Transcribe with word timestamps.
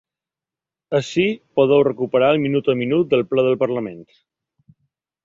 Ací 0.99 1.25
podeu 1.59 1.83
recuperar 1.87 2.29
el 2.37 2.41
minut-a-minut 2.45 3.13
del 3.13 3.25
ple 3.35 3.45
del 3.49 3.59
parlament. 3.65 4.01